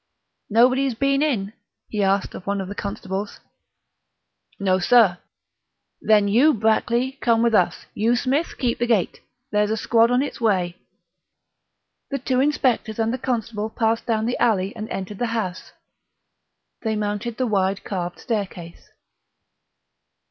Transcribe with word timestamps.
"Nobody's 0.49 0.95
been 0.95 1.21
in?" 1.21 1.53
he 1.87 2.01
asked 2.01 2.33
of 2.33 2.47
one 2.47 2.59
of 2.59 2.67
the 2.67 2.73
constables. 2.73 3.39
"No, 4.59 4.79
sir." 4.79 5.19
"Then 6.01 6.27
you, 6.27 6.55
Brackley, 6.55 7.19
come 7.21 7.43
with 7.43 7.53
us; 7.53 7.85
you, 7.93 8.15
Smith, 8.15 8.57
keep 8.57 8.79
the 8.79 8.87
gate. 8.87 9.19
There's 9.51 9.69
a 9.69 9.77
squad 9.77 10.09
on 10.09 10.23
its 10.23 10.41
way." 10.41 10.77
The 12.09 12.17
two 12.17 12.39
inspectors 12.39 12.97
and 12.97 13.13
the 13.13 13.19
constable 13.19 13.69
passed 13.69 14.07
down 14.07 14.25
the 14.25 14.41
alley 14.41 14.75
and 14.75 14.89
entered 14.89 15.19
the 15.19 15.27
house. 15.37 15.71
They 16.81 16.95
mounted 16.95 17.37
the 17.37 17.45
wide 17.45 17.83
carved 17.83 18.17
staircase. 18.17 18.89